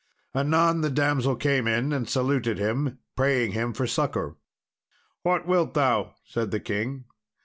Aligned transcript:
Anon 0.33 0.81
the 0.81 0.89
damsel 0.89 1.35
came 1.35 1.67
in 1.67 1.93
and 1.93 2.09
saluted 2.09 2.57
him, 2.57 2.97
praying 3.15 3.51
him 3.51 3.71
for 3.71 3.85
succour. 3.85 4.35
"What 5.21 5.45
wilt 5.45 5.75
thou?" 5.75 6.15
said 6.25 6.49
the 6.49 6.59
king. 6.59 7.05